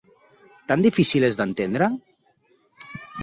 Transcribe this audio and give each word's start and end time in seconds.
Tan 0.71 0.85
difícil 0.85 1.27
és 1.27 1.37
d’entendre? 1.41 1.91